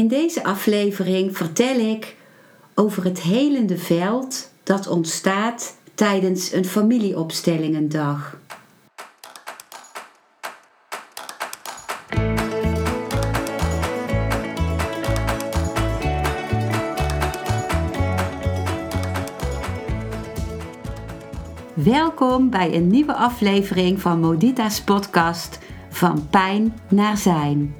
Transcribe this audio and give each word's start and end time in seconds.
In 0.00 0.08
deze 0.08 0.44
aflevering 0.44 1.36
vertel 1.36 1.78
ik 1.78 2.16
over 2.74 3.04
het 3.04 3.20
helende 3.20 3.78
veld 3.78 4.50
dat 4.62 4.86
ontstaat 4.86 5.76
tijdens 5.94 6.52
een 6.52 6.64
familieopstellingendag. 6.64 8.38
Welkom 21.74 22.50
bij 22.50 22.74
een 22.74 22.86
nieuwe 22.86 23.14
aflevering 23.14 24.00
van 24.00 24.20
Modita's 24.20 24.82
podcast 24.82 25.58
Van 25.90 26.28
Pijn 26.30 26.78
naar 26.88 27.16
Zijn. 27.16 27.79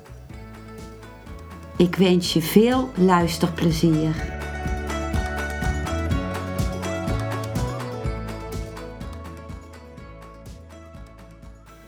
Ik 1.81 1.95
wens 1.95 2.33
je 2.33 2.41
veel 2.41 2.89
luisterplezier. 2.95 4.15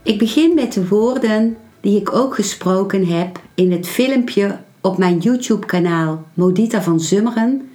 Ik 0.03 0.17
begin 0.17 0.53
met 0.53 0.73
de 0.73 0.87
woorden 0.87 1.57
die 1.81 1.99
ik 1.99 2.13
ook 2.13 2.35
gesproken 2.35 3.07
heb 3.07 3.39
in 3.55 3.71
het 3.71 3.87
filmpje 3.87 4.59
op 4.81 4.97
mijn 4.97 5.17
YouTube-kanaal 5.17 6.23
Modita 6.33 6.81
van 6.81 6.99
Zummeren 6.99 7.69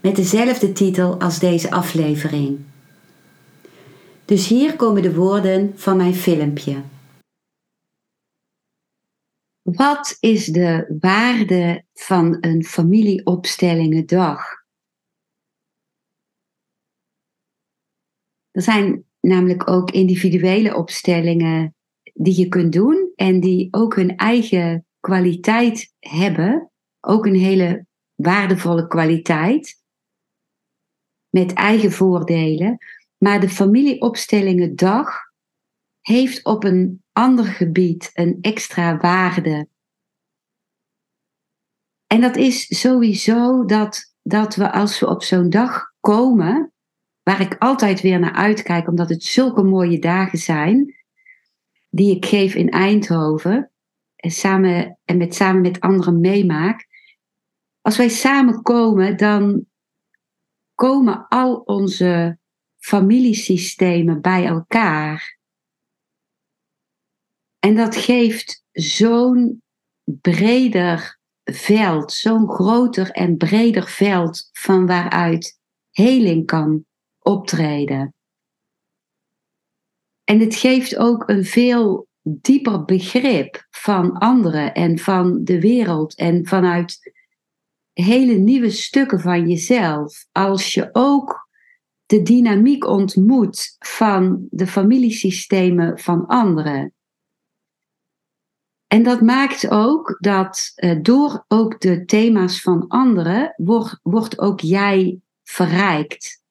met 0.00 0.16
dezelfde 0.16 0.72
titel 0.72 1.20
als 1.20 1.38
deze 1.38 1.70
aflevering. 1.70 2.58
Dus 4.24 4.48
hier 4.48 4.76
komen 4.76 5.02
de 5.02 5.14
woorden 5.14 5.72
van 5.76 5.96
mijn 5.96 6.14
filmpje. 6.14 6.76
Wat 9.72 10.16
is 10.20 10.46
de 10.46 10.96
waarde 11.00 11.84
van 11.94 12.36
een 12.40 12.64
familieopstellingendag? 12.64 14.40
Er 18.50 18.62
zijn 18.62 19.04
namelijk 19.20 19.70
ook 19.70 19.90
individuele 19.90 20.76
opstellingen 20.76 21.74
die 22.14 22.38
je 22.38 22.48
kunt 22.48 22.72
doen 22.72 23.12
en 23.16 23.40
die 23.40 23.68
ook 23.70 23.94
hun 23.94 24.16
eigen 24.16 24.86
kwaliteit 25.00 25.94
hebben, 25.98 26.70
ook 27.00 27.26
een 27.26 27.38
hele 27.38 27.86
waardevolle 28.14 28.86
kwaliteit, 28.86 29.82
met 31.28 31.52
eigen 31.52 31.92
voordelen. 31.92 32.78
Maar 33.16 33.40
de 33.40 33.48
familieopstellingendag 33.48 35.25
heeft 36.06 36.44
op 36.44 36.64
een 36.64 37.02
ander 37.12 37.44
gebied 37.44 38.10
een 38.14 38.38
extra 38.40 38.96
waarde. 38.96 39.68
En 42.06 42.20
dat 42.20 42.36
is 42.36 42.80
sowieso 42.80 43.64
dat, 43.64 44.14
dat 44.22 44.54
we 44.54 44.72
als 44.72 45.00
we 45.00 45.08
op 45.08 45.22
zo'n 45.22 45.50
dag 45.50 45.92
komen, 46.00 46.72
waar 47.22 47.40
ik 47.40 47.56
altijd 47.58 48.00
weer 48.00 48.18
naar 48.18 48.32
uitkijk, 48.32 48.88
omdat 48.88 49.08
het 49.08 49.22
zulke 49.22 49.62
mooie 49.62 49.98
dagen 49.98 50.38
zijn, 50.38 50.94
die 51.90 52.16
ik 52.16 52.24
geef 52.26 52.54
in 52.54 52.70
Eindhoven 52.70 53.72
en, 54.16 54.30
samen, 54.30 54.98
en 55.04 55.16
met, 55.16 55.34
samen 55.34 55.60
met 55.60 55.80
anderen 55.80 56.20
meemaak. 56.20 56.86
Als 57.80 57.96
wij 57.96 58.08
samenkomen, 58.08 59.16
dan 59.16 59.66
komen 60.74 61.28
al 61.28 61.56
onze 61.56 62.38
familiesystemen 62.76 64.20
bij 64.20 64.46
elkaar. 64.46 65.35
En 67.66 67.74
dat 67.74 67.96
geeft 67.96 68.64
zo'n 68.72 69.62
breder 70.04 71.18
veld, 71.44 72.12
zo'n 72.12 72.50
groter 72.50 73.10
en 73.10 73.36
breder 73.36 73.88
veld 73.88 74.48
van 74.52 74.86
waaruit 74.86 75.58
heling 75.90 76.46
kan 76.46 76.84
optreden. 77.18 78.14
En 80.24 80.40
het 80.40 80.54
geeft 80.54 80.96
ook 80.96 81.28
een 81.28 81.44
veel 81.44 82.08
dieper 82.22 82.84
begrip 82.84 83.66
van 83.70 84.12
anderen 84.12 84.74
en 84.74 84.98
van 84.98 85.44
de 85.44 85.60
wereld 85.60 86.16
en 86.16 86.46
vanuit 86.46 87.14
hele 87.92 88.34
nieuwe 88.34 88.70
stukken 88.70 89.20
van 89.20 89.48
jezelf. 89.48 90.26
Als 90.32 90.74
je 90.74 90.88
ook 90.92 91.48
de 92.04 92.22
dynamiek 92.22 92.84
ontmoet 92.84 93.76
van 93.78 94.46
de 94.50 94.66
familiesystemen 94.66 95.98
van 95.98 96.26
anderen. 96.26 96.95
En 98.86 99.02
dat 99.02 99.20
maakt 99.20 99.70
ook 99.70 100.16
dat 100.20 100.72
uh, 100.76 100.98
door 101.02 101.44
ook 101.48 101.80
de 101.80 102.04
thema's 102.04 102.60
van 102.60 102.88
anderen 102.88 103.54
wordt, 103.56 103.98
wordt 104.02 104.38
ook 104.38 104.60
jij 104.60 105.20
verrijkt. 105.42 106.44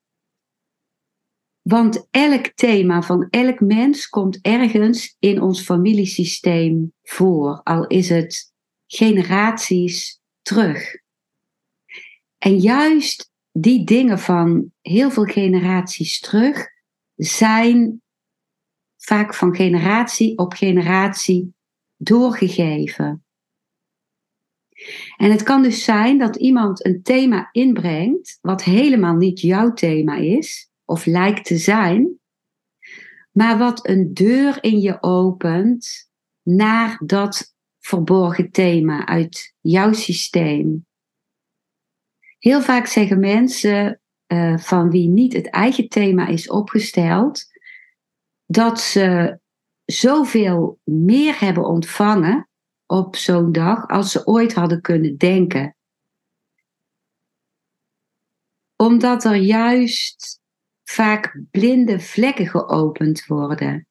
Want 1.62 2.08
elk 2.12 2.48
thema 2.48 3.02
van 3.02 3.28
elk 3.30 3.60
mens 3.60 4.10
komt 4.10 4.40
ergens 4.42 5.16
in 5.20 5.42
ons 5.42 5.62
familiesysteem 5.62 6.94
voor, 7.04 7.62
al 7.64 7.88
is 7.88 8.10
het 8.10 8.54
generaties 8.88 10.20
terug. 10.42 10.96
En 12.38 12.58
juist 12.58 13.32
die 13.52 13.86
dingen 13.86 14.20
van 14.20 14.72
heel 14.82 15.12
veel 15.12 15.24
generaties 15.24 16.20
terug 16.20 16.68
zijn 17.16 18.02
vaak 18.98 19.34
van 19.34 19.56
generatie 19.56 20.38
op 20.38 20.54
generatie 20.54 21.54
doorgegeven. 21.98 23.26
En 25.18 25.32
het 25.32 25.44
kan 25.44 25.64
dus 25.64 25.84
zijn 25.84 26.18
dat 26.18 26.36
iemand 26.36 26.86
een 26.86 27.04
thema 27.04 27.50
inbrengt 27.52 28.38
wat 28.42 28.64
helemaal 28.64 29.16
niet 29.16 29.42
jouw 29.42 29.74
thema 29.74 30.16
is, 30.16 30.70
of 30.86 31.06
lijkt 31.06 31.46
te 31.46 31.58
zijn, 31.58 32.20
maar 33.32 33.58
wat 33.58 33.88
een 33.88 34.14
deur 34.14 34.64
in 34.64 34.80
je 34.80 35.02
opent 35.02 36.10
naar 36.42 37.02
dat 37.06 37.56
verborgen 37.80 38.52
thema 38.52 39.06
uit 39.06 39.56
jouw 39.62 39.94
systeem. 39.94 40.86
Heel 42.40 42.62
vaak 42.62 42.86
zeggen 42.86 43.20
mensen 43.20 44.02
uh, 44.28 44.58
van 44.58 44.90
wie 44.90 45.08
niet 45.08 45.34
het 45.34 45.50
eigen 45.50 45.88
thema 45.88 46.28
is 46.28 46.50
opgesteld, 46.50 47.46
dat 48.46 48.80
ze 48.80 49.40
zoveel 49.86 50.80
meer 50.84 51.40
hebben 51.40 51.66
ontvangen 51.66 52.50
op 52.86 53.16
zo'n 53.16 53.52
dag 53.52 53.88
als 53.88 54.12
ze 54.12 54.26
ooit 54.28 54.54
hadden 54.54 54.82
kunnen 54.82 55.18
denken. 55.18 55.76
Omdat 58.76 59.24
er 59.24 59.36
juist 59.36 60.40
vaak 60.84 61.42
blinde 61.52 62.00
vlekken 62.00 62.48
geopend 62.48 63.26
worden. 63.26 63.88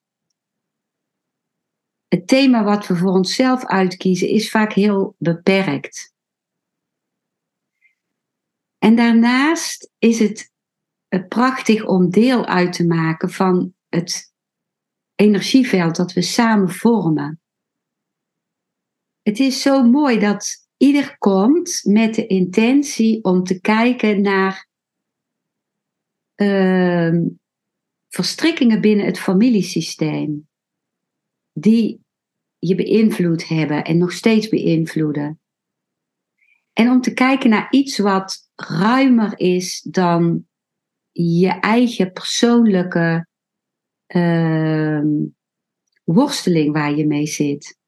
Het 2.08 2.26
thema 2.26 2.64
wat 2.64 2.86
we 2.86 2.96
voor 2.96 3.12
onszelf 3.12 3.66
uitkiezen 3.66 4.28
is 4.28 4.50
vaak 4.50 4.72
heel 4.72 5.14
beperkt. 5.18 6.12
En 8.78 8.96
daarnaast 8.96 9.90
is 9.98 10.18
het 10.18 10.52
prachtig 11.28 11.84
om 11.84 12.10
deel 12.10 12.46
uit 12.46 12.72
te 12.72 12.86
maken 12.86 13.30
van 13.30 13.74
het 13.88 14.33
energieveld 15.14 15.96
dat 15.96 16.12
we 16.12 16.22
samen 16.22 16.70
vormen. 16.70 17.40
Het 19.22 19.38
is 19.38 19.62
zo 19.62 19.82
mooi 19.82 20.18
dat 20.18 20.68
ieder 20.76 21.18
komt 21.18 21.80
met 21.82 22.14
de 22.14 22.26
intentie 22.26 23.24
om 23.24 23.44
te 23.44 23.60
kijken 23.60 24.20
naar 24.20 24.68
uh, 26.36 27.20
verstrikkingen 28.08 28.80
binnen 28.80 29.06
het 29.06 29.18
familiesysteem, 29.18 30.48
die 31.52 32.00
je 32.58 32.74
beïnvloed 32.74 33.48
hebben 33.48 33.84
en 33.84 33.98
nog 33.98 34.12
steeds 34.12 34.48
beïnvloeden. 34.48 35.38
En 36.72 36.90
om 36.90 37.00
te 37.00 37.12
kijken 37.12 37.50
naar 37.50 37.66
iets 37.70 37.98
wat 37.98 38.50
ruimer 38.54 39.38
is 39.38 39.80
dan 39.80 40.46
je 41.12 41.48
eigen 41.48 42.12
persoonlijke 42.12 43.26
uh, 44.16 45.00
worsteling 46.04 46.72
waar 46.72 46.94
je 46.94 47.06
mee 47.06 47.26
zit. 47.26 47.78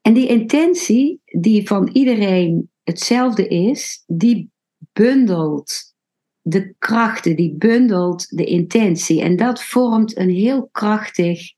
En 0.00 0.14
die 0.14 0.28
intentie, 0.28 1.20
die 1.24 1.66
van 1.66 1.88
iedereen 1.92 2.70
hetzelfde 2.82 3.48
is, 3.48 4.02
die 4.06 4.50
bundelt 4.92 5.94
de 6.40 6.74
krachten, 6.78 7.36
die 7.36 7.54
bundelt 7.56 8.36
de 8.36 8.44
intentie. 8.44 9.22
En 9.22 9.36
dat 9.36 9.62
vormt 9.62 10.16
een 10.16 10.30
heel 10.30 10.68
krachtig 10.72 11.52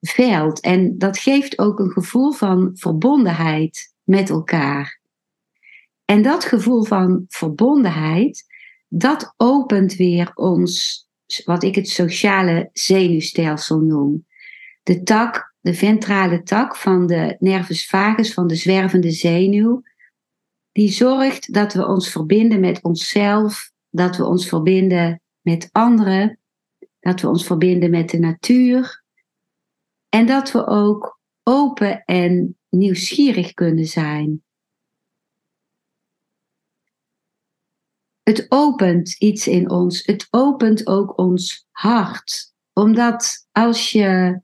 veld. 0.00 0.60
En 0.60 0.98
dat 0.98 1.18
geeft 1.18 1.58
ook 1.58 1.78
een 1.78 1.90
gevoel 1.90 2.32
van 2.32 2.70
verbondenheid 2.74 3.94
met 4.02 4.30
elkaar. 4.30 5.00
En 6.04 6.22
dat 6.22 6.44
gevoel 6.44 6.84
van 6.84 7.24
verbondenheid, 7.28 8.44
dat 8.96 9.34
opent 9.36 9.94
weer 9.94 10.30
ons, 10.34 11.02
wat 11.44 11.62
ik 11.62 11.74
het 11.74 11.88
sociale 11.88 12.70
zenuwstelsel 12.72 13.80
noem. 13.80 14.26
De 14.82 15.02
tak, 15.02 15.54
de 15.60 15.74
ventrale 15.74 16.42
tak 16.42 16.76
van 16.76 17.06
de 17.06 17.36
nervus 17.38 17.86
vagus, 17.86 18.34
van 18.34 18.46
de 18.46 18.54
zwervende 18.54 19.10
zenuw, 19.10 19.82
die 20.72 20.92
zorgt 20.92 21.52
dat 21.52 21.72
we 21.72 21.86
ons 21.86 22.10
verbinden 22.10 22.60
met 22.60 22.82
onszelf, 22.82 23.70
dat 23.90 24.16
we 24.16 24.24
ons 24.24 24.48
verbinden 24.48 25.22
met 25.40 25.68
anderen, 25.72 26.38
dat 27.00 27.20
we 27.20 27.28
ons 27.28 27.46
verbinden 27.46 27.90
met 27.90 28.10
de 28.10 28.18
natuur 28.18 29.04
en 30.08 30.26
dat 30.26 30.52
we 30.52 30.66
ook 30.66 31.20
open 31.42 32.04
en 32.04 32.58
nieuwsgierig 32.68 33.54
kunnen 33.54 33.86
zijn. 33.86 34.44
Het 38.24 38.46
opent 38.48 39.16
iets 39.18 39.46
in 39.46 39.70
ons. 39.70 40.06
Het 40.06 40.26
opent 40.30 40.86
ook 40.86 41.18
ons 41.18 41.66
hart. 41.70 42.52
Omdat 42.72 43.46
als 43.52 43.92
je 43.92 44.40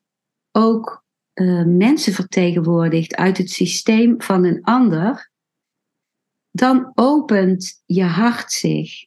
ook 0.53 1.05
uh, 1.35 1.65
mensen 1.65 2.12
vertegenwoordigt 2.12 3.15
uit 3.15 3.38
het 3.38 3.50
systeem 3.50 4.23
van 4.23 4.44
een 4.44 4.62
ander, 4.62 5.31
dan 6.50 6.93
opent 6.94 7.82
je 7.87 8.05
hart 8.05 8.53
zich. 8.53 9.06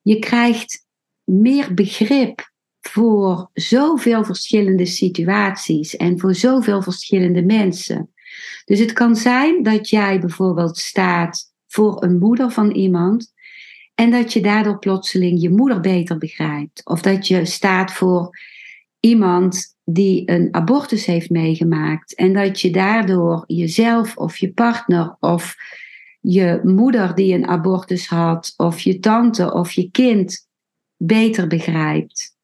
Je 0.00 0.18
krijgt 0.18 0.86
meer 1.24 1.74
begrip 1.74 2.50
voor 2.80 3.50
zoveel 3.52 4.24
verschillende 4.24 4.86
situaties 4.86 5.96
en 5.96 6.18
voor 6.18 6.34
zoveel 6.34 6.82
verschillende 6.82 7.42
mensen. 7.42 8.12
Dus 8.64 8.78
het 8.78 8.92
kan 8.92 9.16
zijn 9.16 9.62
dat 9.62 9.88
jij 9.88 10.20
bijvoorbeeld 10.20 10.78
staat 10.78 11.52
voor 11.66 12.02
een 12.02 12.18
moeder 12.18 12.50
van 12.50 12.70
iemand 12.70 13.32
en 13.94 14.10
dat 14.10 14.32
je 14.32 14.40
daardoor 14.40 14.78
plotseling 14.78 15.40
je 15.40 15.50
moeder 15.50 15.80
beter 15.80 16.18
begrijpt. 16.18 16.80
Of 16.84 17.02
dat 17.02 17.26
je 17.26 17.44
staat 17.44 17.92
voor 17.92 18.38
iemand 19.00 19.76
die 19.84 20.30
een 20.30 20.54
abortus 20.54 21.04
heeft 21.04 21.30
meegemaakt 21.30 22.14
en 22.14 22.32
dat 22.32 22.60
je 22.60 22.70
daardoor 22.70 23.44
jezelf 23.46 24.16
of 24.16 24.36
je 24.36 24.52
partner 24.52 25.16
of 25.20 25.56
je 26.20 26.60
moeder 26.62 27.14
die 27.14 27.34
een 27.34 27.46
abortus 27.46 28.06
had 28.06 28.54
of 28.56 28.80
je 28.80 28.98
tante 28.98 29.52
of 29.52 29.72
je 29.72 29.90
kind 29.90 30.48
beter 30.96 31.46
begrijpt. 31.46 32.36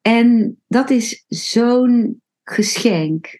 En 0.00 0.58
dat 0.68 0.90
is 0.90 1.24
zo'n 1.28 2.22
geschenk. 2.44 3.39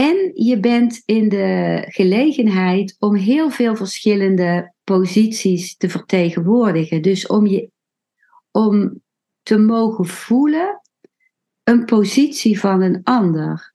En 0.00 0.30
je 0.34 0.60
bent 0.60 1.02
in 1.04 1.28
de 1.28 1.84
gelegenheid 1.88 2.96
om 2.98 3.14
heel 3.14 3.50
veel 3.50 3.76
verschillende 3.76 4.74
posities 4.84 5.76
te 5.76 5.88
vertegenwoordigen. 5.88 7.02
Dus 7.02 7.26
om, 7.26 7.46
je, 7.46 7.70
om 8.50 9.02
te 9.42 9.58
mogen 9.58 10.06
voelen 10.06 10.80
een 11.64 11.84
positie 11.84 12.60
van 12.60 12.82
een 12.82 13.00
ander. 13.02 13.74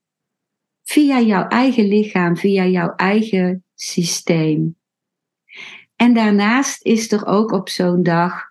Via 0.83 1.19
jouw 1.19 1.47
eigen 1.47 1.87
lichaam, 1.87 2.37
via 2.37 2.65
jouw 2.65 2.95
eigen 2.95 3.65
systeem. 3.75 4.77
En 5.95 6.13
daarnaast 6.13 6.85
is 6.85 7.11
er 7.11 7.25
ook 7.25 7.51
op 7.51 7.69
zo'n 7.69 8.03
dag 8.03 8.41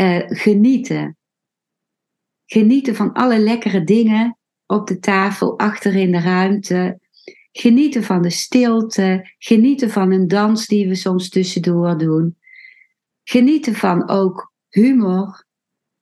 uh, 0.00 0.22
genieten. 0.26 1.16
Genieten 2.46 2.94
van 2.94 3.12
alle 3.12 3.38
lekkere 3.38 3.84
dingen 3.84 4.36
op 4.66 4.86
de 4.86 4.98
tafel, 4.98 5.58
achter 5.58 5.94
in 5.94 6.12
de 6.12 6.20
ruimte. 6.20 7.00
Genieten 7.52 8.02
van 8.02 8.22
de 8.22 8.30
stilte. 8.30 9.34
Genieten 9.38 9.90
van 9.90 10.12
een 10.12 10.28
dans 10.28 10.66
die 10.66 10.88
we 10.88 10.94
soms 10.94 11.28
tussendoor 11.28 11.98
doen. 11.98 12.36
Genieten 13.24 13.74
van 13.74 14.08
ook 14.08 14.52
humor. 14.68 15.44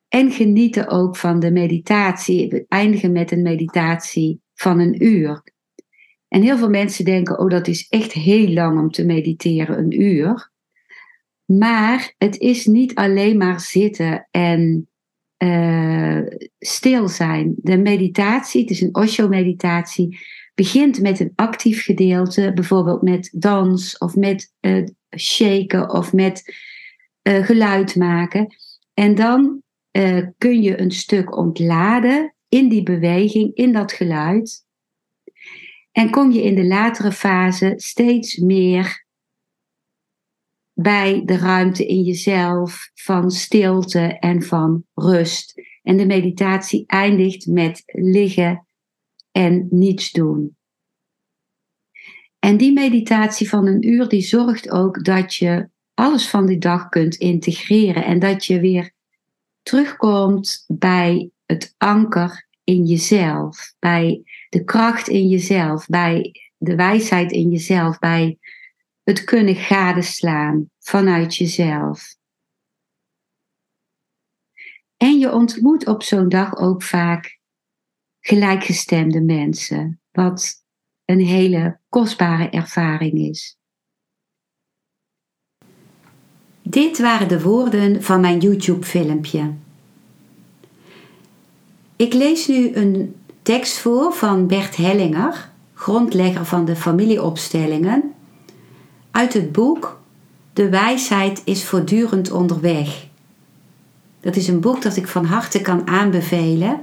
En 0.08 0.31
genieten 0.31 0.88
ook 0.88 1.17
van 1.17 1.41
de 1.41 1.50
meditatie. 1.50 2.49
We 2.49 2.64
eindigen 2.69 3.12
met 3.12 3.32
een 3.32 3.43
meditatie 3.43 4.41
van 4.55 4.79
een 4.79 5.05
uur. 5.05 5.43
En 6.29 6.43
heel 6.43 6.58
veel 6.58 6.70
mensen 6.70 7.05
denken, 7.05 7.38
oh 7.38 7.49
dat 7.49 7.67
is 7.67 7.88
echt 7.88 8.12
heel 8.12 8.49
lang 8.49 8.79
om 8.79 8.91
te 8.91 9.05
mediteren, 9.05 9.79
een 9.79 10.03
uur. 10.03 10.50
Maar 11.44 12.14
het 12.19 12.38
is 12.38 12.67
niet 12.67 12.94
alleen 12.94 13.37
maar 13.37 13.61
zitten 13.61 14.29
en 14.31 14.88
uh, 15.38 16.20
stil 16.58 17.08
zijn. 17.08 17.55
De 17.56 17.79
meditatie, 17.79 18.61
het 18.61 18.70
is 18.70 18.81
een 18.81 18.94
Osho-meditatie, 18.94 20.19
begint 20.60 21.00
met 21.00 21.20
een 21.20 21.32
actief 21.34 21.84
gedeelte, 21.84 22.52
bijvoorbeeld 22.54 23.02
met 23.02 23.30
dans 23.32 23.98
of 23.98 24.16
met 24.16 24.54
uh, 24.60 24.86
shaken 25.16 25.90
of 25.90 26.12
met 26.12 26.54
uh, 27.22 27.44
geluid 27.44 27.96
maken. 27.96 28.56
En 28.94 29.14
dan 29.14 29.62
kun 30.38 30.62
je 30.62 30.80
een 30.80 30.90
stuk 30.90 31.36
ontladen 31.36 32.34
in 32.48 32.68
die 32.68 32.82
beweging, 32.82 33.54
in 33.54 33.72
dat 33.72 33.92
geluid. 33.92 34.66
En 35.92 36.10
kom 36.10 36.30
je 36.30 36.42
in 36.42 36.54
de 36.54 36.66
latere 36.66 37.12
fase 37.12 37.72
steeds 37.76 38.36
meer 38.36 39.06
bij 40.72 41.22
de 41.24 41.36
ruimte 41.36 41.86
in 41.86 42.02
jezelf 42.02 42.90
van 42.94 43.30
stilte 43.30 44.18
en 44.18 44.42
van 44.42 44.84
rust. 44.94 45.62
En 45.82 45.96
de 45.96 46.06
meditatie 46.06 46.84
eindigt 46.86 47.46
met 47.46 47.82
liggen 47.86 48.64
en 49.32 49.67
niets 49.71 50.11
doen. 50.11 50.56
En 52.38 52.56
die 52.56 52.73
meditatie 52.73 53.49
van 53.49 53.67
een 53.67 53.88
uur 53.88 54.09
die 54.09 54.23
zorgt 54.23 54.71
ook 54.71 55.05
dat 55.05 55.35
je 55.35 55.69
alles 55.94 56.29
van 56.29 56.47
die 56.47 56.59
dag 56.59 56.88
kunt 56.88 57.15
integreren 57.15 58.05
en 58.05 58.19
dat 58.19 58.44
je 58.44 58.61
weer 58.61 58.93
terugkomt 59.62 60.65
bij 60.67 61.31
het 61.47 61.75
anker 61.77 62.49
in 62.65 62.84
jezelf, 62.84 63.75
bij 63.79 64.22
de 64.49 64.65
kracht 64.65 65.08
in 65.08 65.29
jezelf, 65.29 65.87
bij 65.87 66.32
de 66.56 66.75
wijsheid 66.75 67.32
in 67.32 67.51
jezelf, 67.51 67.99
bij 67.99 68.39
het 69.03 69.25
kunnen 69.25 69.55
gadeslaan 69.55 70.70
vanuit 70.79 71.37
jezelf. 71.37 72.15
En 74.96 75.19
je 75.19 75.32
ontmoet 75.32 75.87
op 75.87 76.03
zo'n 76.03 76.29
dag 76.29 76.56
ook 76.56 76.82
vaak 76.82 77.40
gelijkgestemde 78.20 79.20
mensen, 79.20 80.00
wat 80.12 80.65
een 81.05 81.20
hele 81.20 81.79
kostbare 81.89 82.50
ervaring 82.50 83.19
is. 83.19 83.58
Dit 86.62 86.98
waren 86.98 87.29
de 87.29 87.43
woorden 87.43 88.03
van 88.03 88.20
mijn 88.20 88.39
YouTube-filmpje. 88.39 89.53
Ik 91.96 92.12
lees 92.12 92.46
nu 92.46 92.74
een 92.74 93.15
tekst 93.43 93.79
voor 93.79 94.12
van 94.12 94.46
Bert 94.46 94.77
Hellinger, 94.77 95.50
grondlegger 95.74 96.44
van 96.44 96.65
de 96.65 96.77
familieopstellingen, 96.77 98.15
uit 99.10 99.32
het 99.32 99.53
boek 99.53 100.00
De 100.53 100.69
wijsheid 100.69 101.43
is 101.44 101.65
voortdurend 101.65 102.31
onderweg. 102.31 103.06
Dat 104.20 104.36
is 104.36 104.48
een 104.48 104.60
boek 104.60 104.82
dat 104.82 104.96
ik 104.96 105.06
van 105.06 105.24
harte 105.24 105.60
kan 105.60 105.86
aanbevelen, 105.86 106.81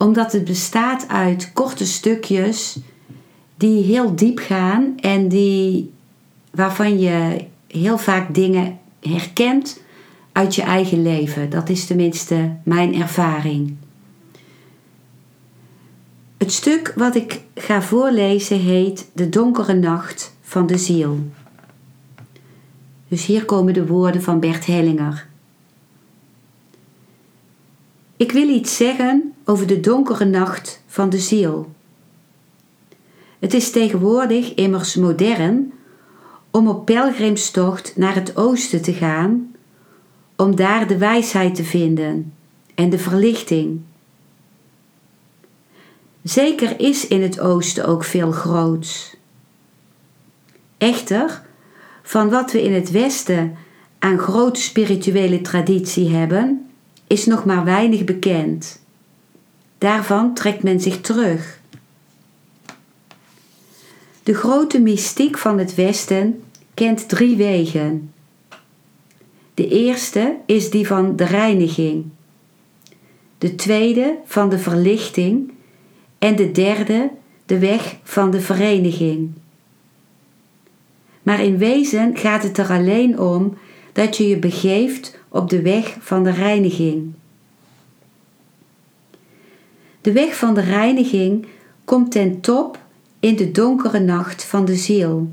omdat 0.00 0.32
het 0.32 0.44
bestaat 0.44 1.08
uit 1.08 1.52
korte 1.52 1.86
stukjes 1.86 2.78
die 3.56 3.84
heel 3.84 4.16
diep 4.16 4.38
gaan 4.38 4.96
en 4.96 5.28
die, 5.28 5.92
waarvan 6.50 6.98
je 6.98 7.44
heel 7.66 7.98
vaak 7.98 8.34
dingen 8.34 8.78
herkent 9.00 9.80
uit 10.32 10.54
je 10.54 10.62
eigen 10.62 11.02
leven. 11.02 11.50
Dat 11.50 11.68
is 11.68 11.86
tenminste 11.86 12.56
mijn 12.64 12.94
ervaring. 12.94 13.76
Het 16.36 16.52
stuk 16.52 16.92
wat 16.96 17.14
ik 17.14 17.40
ga 17.54 17.82
voorlezen 17.82 18.60
heet 18.60 19.10
De 19.12 19.28
donkere 19.28 19.74
nacht 19.74 20.34
van 20.42 20.66
de 20.66 20.78
ziel. 20.78 21.18
Dus 23.08 23.26
hier 23.26 23.44
komen 23.44 23.74
de 23.74 23.86
woorden 23.86 24.22
van 24.22 24.40
Bert 24.40 24.66
Hellinger. 24.66 25.29
Ik 28.20 28.32
wil 28.32 28.48
iets 28.48 28.76
zeggen 28.76 29.34
over 29.44 29.66
de 29.66 29.80
donkere 29.80 30.24
nacht 30.24 30.82
van 30.86 31.10
de 31.10 31.18
ziel. 31.18 31.72
Het 33.38 33.54
is 33.54 33.70
tegenwoordig 33.70 34.54
immers 34.54 34.94
modern 34.94 35.72
om 36.50 36.68
op 36.68 36.84
pelgrimstocht 36.84 37.96
naar 37.96 38.14
het 38.14 38.36
oosten 38.36 38.82
te 38.82 38.92
gaan 38.92 39.54
om 40.36 40.56
daar 40.56 40.86
de 40.86 40.98
wijsheid 40.98 41.54
te 41.54 41.64
vinden 41.64 42.32
en 42.74 42.90
de 42.90 42.98
verlichting. 42.98 43.80
Zeker 46.22 46.80
is 46.80 47.06
in 47.06 47.22
het 47.22 47.40
oosten 47.40 47.86
ook 47.86 48.04
veel 48.04 48.32
groots. 48.32 49.16
Echter, 50.78 51.42
van 52.02 52.30
wat 52.30 52.52
we 52.52 52.62
in 52.62 52.72
het 52.72 52.90
westen 52.90 53.56
aan 53.98 54.18
grote 54.18 54.60
spirituele 54.60 55.40
traditie 55.40 56.08
hebben, 56.08 56.69
is 57.10 57.26
nog 57.26 57.44
maar 57.44 57.64
weinig 57.64 58.04
bekend. 58.04 58.82
Daarvan 59.78 60.34
trekt 60.34 60.62
men 60.62 60.80
zich 60.80 61.00
terug. 61.00 61.60
De 64.22 64.34
grote 64.34 64.80
mystiek 64.80 65.38
van 65.38 65.58
het 65.58 65.74
Westen 65.74 66.42
kent 66.74 67.08
drie 67.08 67.36
wegen. 67.36 68.12
De 69.54 69.68
eerste 69.68 70.36
is 70.46 70.70
die 70.70 70.86
van 70.86 71.16
de 71.16 71.24
reiniging, 71.24 72.04
de 73.38 73.54
tweede 73.54 74.16
van 74.24 74.50
de 74.50 74.58
verlichting 74.58 75.52
en 76.18 76.36
de 76.36 76.50
derde 76.50 77.10
de 77.46 77.58
weg 77.58 77.96
van 78.02 78.30
de 78.30 78.40
vereniging. 78.40 79.30
Maar 81.22 81.44
in 81.44 81.58
wezen 81.58 82.16
gaat 82.16 82.42
het 82.42 82.58
er 82.58 82.70
alleen 82.70 83.18
om 83.18 83.56
dat 83.92 84.16
je 84.16 84.28
je 84.28 84.38
begeeft 84.38 85.19
op 85.30 85.50
de 85.50 85.62
weg 85.62 85.96
van 86.00 86.24
de 86.24 86.30
reiniging. 86.30 87.12
De 90.00 90.12
weg 90.12 90.36
van 90.36 90.54
de 90.54 90.60
reiniging 90.60 91.46
komt 91.84 92.12
ten 92.12 92.40
top 92.40 92.78
in 93.20 93.36
de 93.36 93.50
donkere 93.50 94.00
nacht 94.00 94.44
van 94.44 94.64
de 94.64 94.76
ziel. 94.76 95.32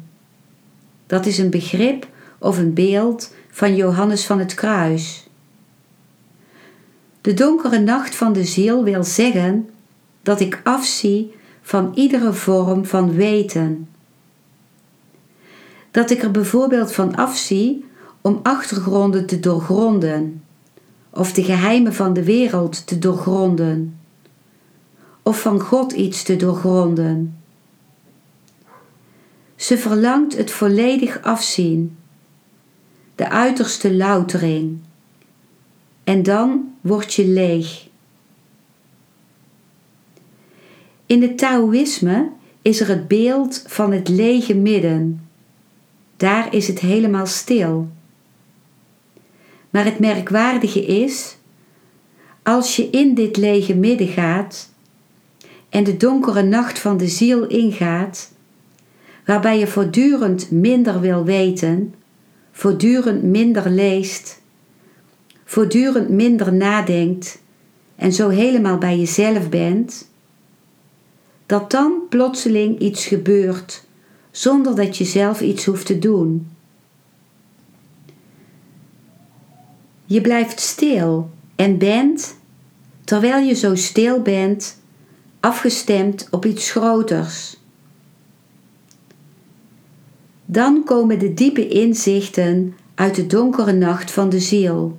Dat 1.07 1.25
is 1.25 1.37
een 1.37 1.49
begrip 1.49 2.07
of 2.39 2.57
een 2.57 2.73
beeld 2.73 3.33
van 3.49 3.75
Johannes 3.75 4.25
van 4.25 4.39
het 4.39 4.53
Kruis. 4.53 5.27
De 7.21 7.33
donkere 7.33 7.79
nacht 7.79 8.15
van 8.15 8.33
de 8.33 8.43
ziel 8.43 8.83
wil 8.83 9.03
zeggen 9.03 9.69
dat 10.21 10.39
ik 10.39 10.61
afzie 10.63 11.35
van 11.61 11.91
iedere 11.95 12.33
vorm 12.33 12.85
van 12.85 13.13
weten. 13.13 13.89
Dat 15.91 16.09
ik 16.09 16.23
er 16.23 16.31
bijvoorbeeld 16.31 16.91
van 16.91 17.15
afzie 17.15 17.85
om 18.27 18.39
achtergronden 18.43 19.25
te 19.25 19.39
doorgronden, 19.39 20.43
of 21.09 21.33
de 21.33 21.43
geheimen 21.43 21.93
van 21.93 22.13
de 22.13 22.23
wereld 22.23 22.87
te 22.87 22.99
doorgronden, 22.99 23.99
of 25.21 25.41
van 25.41 25.59
God 25.59 25.91
iets 25.91 26.23
te 26.23 26.35
doorgronden. 26.35 27.37
Ze 29.55 29.77
verlangt 29.77 30.37
het 30.37 30.51
volledig 30.51 31.21
afzien, 31.21 31.97
de 33.15 33.29
uiterste 33.29 33.95
loutering, 33.95 34.77
en 36.03 36.23
dan 36.23 36.73
word 36.81 37.13
je 37.13 37.27
leeg. 37.27 37.87
In 41.05 41.21
het 41.21 41.37
Taoïsme 41.37 42.29
is 42.61 42.79
er 42.79 42.87
het 42.87 43.07
beeld 43.07 43.63
van 43.67 43.91
het 43.91 44.07
lege 44.07 44.55
midden. 44.55 45.29
Daar 46.17 46.53
is 46.53 46.67
het 46.67 46.79
helemaal 46.79 47.25
stil. 47.25 47.95
Maar 49.77 49.85
het 49.85 49.99
merkwaardige 49.99 50.85
is, 50.85 51.37
als 52.43 52.75
je 52.75 52.89
in 52.89 53.13
dit 53.13 53.37
lege 53.37 53.75
midden 53.75 54.07
gaat 54.07 54.69
en 55.69 55.83
de 55.83 55.97
donkere 55.97 56.43
nacht 56.43 56.79
van 56.79 56.97
de 56.97 57.07
ziel 57.07 57.47
ingaat, 57.47 58.31
waarbij 59.25 59.59
je 59.59 59.67
voortdurend 59.67 60.51
minder 60.51 60.99
wil 60.99 61.23
weten, 61.23 61.93
voortdurend 62.51 63.23
minder 63.23 63.69
leest, 63.69 64.41
voortdurend 65.45 66.09
minder 66.09 66.53
nadenkt 66.53 67.41
en 67.95 68.13
zo 68.13 68.29
helemaal 68.29 68.77
bij 68.77 68.97
jezelf 68.97 69.49
bent, 69.49 70.09
dat 71.45 71.71
dan 71.71 72.01
plotseling 72.09 72.79
iets 72.79 73.05
gebeurt 73.05 73.83
zonder 74.31 74.75
dat 74.75 74.97
je 74.97 75.05
zelf 75.05 75.41
iets 75.41 75.65
hoeft 75.65 75.85
te 75.85 75.99
doen. 75.99 76.56
Je 80.09 80.21
blijft 80.21 80.59
stil 80.59 81.29
en 81.55 81.77
bent, 81.77 82.37
terwijl 83.03 83.45
je 83.45 83.53
zo 83.53 83.75
stil 83.75 84.21
bent, 84.21 84.81
afgestemd 85.39 86.27
op 86.31 86.45
iets 86.45 86.71
groters. 86.71 87.57
Dan 90.45 90.83
komen 90.83 91.19
de 91.19 91.33
diepe 91.33 91.67
inzichten 91.67 92.75
uit 92.95 93.15
de 93.15 93.27
donkere 93.27 93.73
nacht 93.73 94.11
van 94.11 94.29
de 94.29 94.39
ziel. 94.39 94.97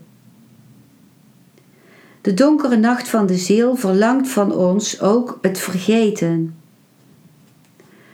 De 2.20 2.34
donkere 2.34 2.76
nacht 2.76 3.08
van 3.08 3.26
de 3.26 3.36
ziel 3.36 3.76
verlangt 3.76 4.28
van 4.28 4.52
ons 4.52 5.00
ook 5.00 5.38
het 5.42 5.58
vergeten. 5.58 6.56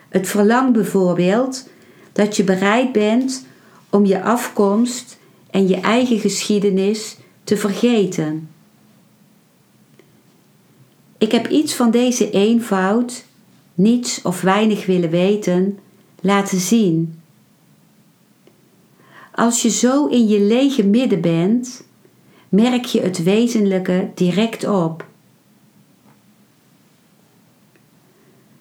Het 0.09 0.29
verlangt 0.29 0.73
bijvoorbeeld 0.73 1.69
dat 2.13 2.37
je 2.37 2.45
bereid 2.45 2.93
bent 2.93 3.47
om 3.91 4.07
je 4.07 4.23
afkomst 4.23 5.19
en 5.55 5.69
je 5.69 5.77
eigen 5.77 6.19
geschiedenis 6.19 7.17
te 7.45 7.57
vergeten. 7.57 8.49
Ik 11.19 11.33
heb 11.33 11.49
iets 11.49 11.75
van 11.75 11.91
deze 11.91 12.31
eenvoud, 12.31 13.25
niets 13.75 14.23
of 14.23 14.41
weinig 14.41 14.87
willen 14.87 15.11
weten, 15.11 15.79
laten 16.21 16.59
zien. 16.59 17.21
Als 19.35 19.63
je 19.63 19.71
zo 19.71 20.07
in 20.07 20.29
je 20.29 20.41
lege 20.41 20.85
midden 20.85 21.21
bent, 21.21 21.87
merk 22.49 22.85
je 22.85 23.01
het 23.01 23.23
wezenlijke 23.23 24.11
direct 24.15 24.69
op. 24.69 25.07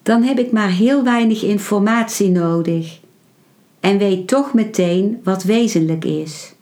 Dan 0.04 0.24
heb 0.24 0.40
ik 0.40 0.52
maar 0.52 0.72
heel 0.72 1.04
weinig 1.04 1.44
informatie 1.44 2.30
nodig 2.30 3.00
en 3.80 3.98
weet 3.98 4.28
toch 4.28 4.54
meteen 4.54 5.20
wat 5.24 5.44
wezenlijk 5.44 6.06
is. 6.06 6.53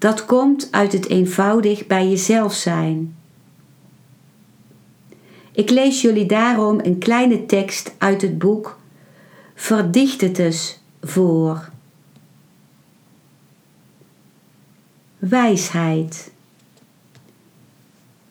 Dat 0.00 0.24
komt 0.24 0.68
uit 0.70 0.92
het 0.92 1.08
eenvoudig 1.08 1.86
bij 1.86 2.08
jezelf 2.08 2.54
zijn. 2.54 3.16
Ik 5.52 5.70
lees 5.70 6.00
jullie 6.00 6.26
daarom 6.26 6.80
een 6.82 6.98
kleine 6.98 7.46
tekst 7.46 7.94
uit 7.98 8.22
het 8.22 8.38
boek 8.38 8.78
Verdichtetes 9.54 10.80
voor. 11.02 11.70
Wijsheid. 15.18 16.32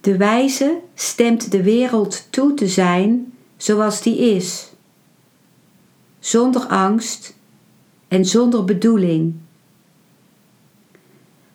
De 0.02 0.18
wijze 0.18 0.78
stemt 0.94 1.52
de 1.52 1.64
wereld 1.64 2.28
toe 2.30 2.54
te 2.54 2.68
zijn 2.68 3.34
zoals 3.58 4.02
die 4.02 4.18
is, 4.18 4.72
zonder 6.20 6.62
angst 6.62 7.36
en 8.08 8.26
zonder 8.26 8.66
bedoeling. 8.66 9.36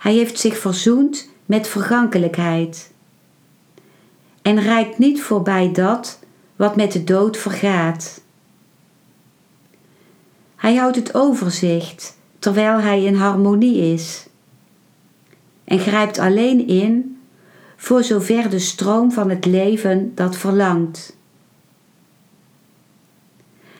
Hij 0.05 0.15
heeft 0.15 0.39
zich 0.39 0.59
verzoend 0.59 1.29
met 1.47 1.69
vergankelijkheid 1.69 2.93
en 4.43 4.61
reikt 4.61 4.99
niet 4.99 5.23
voorbij 5.23 5.73
dat 5.73 6.19
wat 6.57 6.77
met 6.77 6.93
de 6.93 7.05
dood 7.05 7.37
vergaat. 7.37 8.21
Hij 10.57 10.77
houdt 10.77 10.97
het 10.97 11.15
overzicht 11.15 12.19
terwijl 12.39 12.79
hij 12.79 13.05
in 13.05 13.15
harmonie 13.15 13.93
is 13.93 14.27
en 15.65 15.79
grijpt 15.79 16.19
alleen 16.19 16.67
in 16.67 17.21
voor 17.77 18.03
zover 18.03 18.51
de 18.51 18.59
stroom 18.59 19.13
van 19.13 19.31
het 19.31 19.45
leven 19.45 20.13
dat 20.15 20.37
verlangt. 20.37 21.17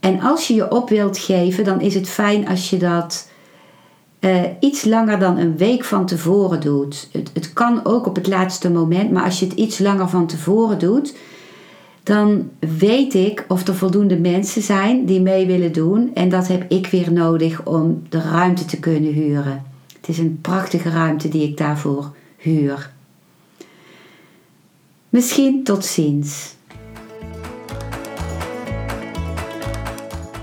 En 0.00 0.20
als 0.20 0.48
je 0.48 0.54
je 0.54 0.70
op 0.70 0.88
wilt 0.88 1.18
geven, 1.18 1.64
dan 1.64 1.80
is 1.80 1.94
het 1.94 2.08
fijn 2.08 2.48
als 2.48 2.70
je 2.70 2.76
dat 2.76 3.30
uh, 4.20 4.42
iets 4.60 4.84
langer 4.84 5.18
dan 5.18 5.38
een 5.38 5.56
week 5.56 5.84
van 5.84 6.06
tevoren 6.06 6.60
doet. 6.60 7.08
Het, 7.12 7.30
het 7.32 7.52
kan 7.52 7.80
ook 7.84 8.06
op 8.06 8.14
het 8.14 8.26
laatste 8.26 8.70
moment, 8.70 9.10
maar 9.10 9.24
als 9.24 9.38
je 9.38 9.46
het 9.46 9.54
iets 9.54 9.78
langer 9.78 10.08
van 10.08 10.26
tevoren 10.26 10.78
doet, 10.78 11.14
dan 12.08 12.50
weet 12.58 13.14
ik 13.14 13.44
of 13.48 13.66
er 13.66 13.74
voldoende 13.74 14.18
mensen 14.18 14.62
zijn 14.62 15.04
die 15.04 15.20
mee 15.20 15.46
willen 15.46 15.72
doen. 15.72 16.10
En 16.14 16.28
dat 16.28 16.48
heb 16.48 16.70
ik 16.70 16.86
weer 16.86 17.12
nodig 17.12 17.64
om 17.64 18.02
de 18.08 18.20
ruimte 18.20 18.64
te 18.64 18.78
kunnen 18.78 19.12
huren. 19.12 19.62
Het 19.96 20.08
is 20.08 20.18
een 20.18 20.38
prachtige 20.40 20.90
ruimte 20.90 21.28
die 21.28 21.42
ik 21.42 21.56
daarvoor 21.56 22.14
huur. 22.36 22.92
Misschien 25.08 25.64
tot 25.64 25.84
ziens. 25.84 26.54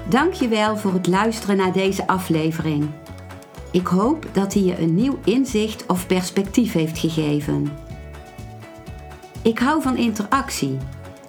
Dankjewel 0.10 0.78
voor 0.78 0.94
het 0.94 1.08
luisteren 1.08 1.58
naar 1.58 1.74
deze 1.74 2.08
aflevering. 2.08 2.86
Ik 3.72 3.88
hoop 3.88 4.28
dat 4.32 4.54
hij 4.54 4.64
je 4.64 4.80
een 4.80 4.96
nieuw 4.96 5.20
inzicht 5.24 5.86
of 5.86 6.08
perspectief 6.08 6.74
heeft 6.74 6.98
gegeven. 6.98 7.72
Ik 9.42 9.60
hou 9.60 9.82
van 9.82 9.98
interactie, 9.98 10.78